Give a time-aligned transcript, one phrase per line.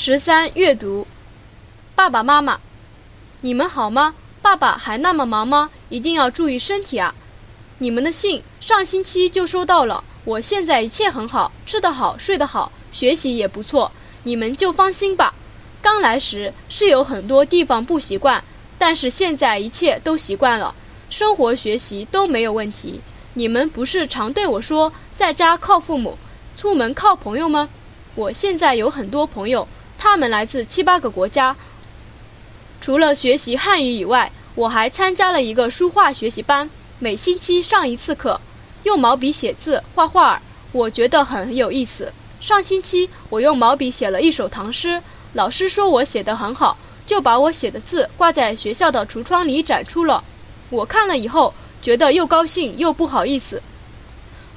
[0.00, 1.08] 十三阅读，
[1.96, 2.60] 爸爸妈妈，
[3.40, 4.14] 你们好吗？
[4.40, 5.70] 爸爸还那么忙吗？
[5.88, 7.12] 一定要注意身体啊！
[7.78, 13.90] 你们的信上星期就收到了，我现在一切很好，吃得好，睡得好，学习也不错，
[14.22, 15.34] 你们就放心吧。
[15.82, 18.44] 刚来时是有很多地方不习惯，
[18.78, 20.72] 但是现在一切都习惯了，
[21.10, 23.00] 生活学习都没有问题。
[23.34, 26.16] 你们不是常对我说，在家靠父母，
[26.54, 27.68] 出门靠朋友吗？
[28.14, 29.66] 我现在有很多朋友，
[29.98, 31.54] 他们来自七八个国家。
[32.80, 38.40] 除了学习汉语以外，我还参加了一个书画学习班，每星期上一次课，
[38.84, 40.42] 用毛笔写字、画画儿，
[40.72, 42.10] 我觉得很有意思。
[42.40, 50.22] 上星期我用毛笔写了一首唐诗，老师说我写得很好，就把我写的字挂在学校的橱窗里展出了。
[50.70, 51.52] 我看了以后。
[51.80, 53.62] 觉得又高兴又不好意思。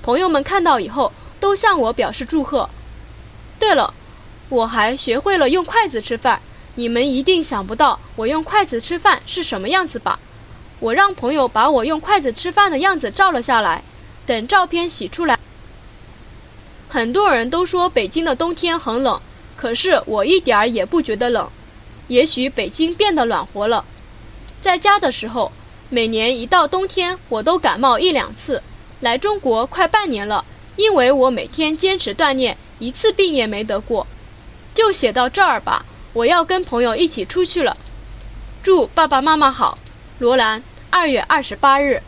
[0.02, 2.68] 朋友们看到以后都向我表示祝贺。
[3.60, 3.94] 对了，
[4.52, 6.42] 我还学会了用筷子吃饭。
[6.76, 10.20] 你们一定想不到我用筷子吃饭是什么样子吧？
[10.80, 13.82] 我让朋友把我用筷子吃饭的样子照了下来。
[14.26, 15.40] 等照片洗出来，
[16.90, 19.20] 很多人都说北京的冬天很冷，
[19.56, 21.50] 可是我一点儿也不觉得冷。
[22.08, 23.86] 也许北京变得暖和了。
[24.62, 25.52] 在家的时候。
[25.94, 28.64] 每年一到冬天，我都感冒一两次。
[29.02, 30.46] 来中国快半年了，
[30.78, 34.08] 因为我每天坚持锻炼，一次病也没得过。
[34.74, 37.76] 就写到这儿吧，我要跟朋友一起出去了。
[38.64, 39.78] 祝爸爸妈妈好，
[40.20, 40.62] 罗兰。
[40.90, 42.04] 二月二十八日。